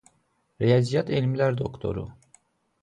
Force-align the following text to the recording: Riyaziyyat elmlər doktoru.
Riyaziyyat 0.63 1.11
elmlər 1.21 1.61
doktoru. 1.63 2.09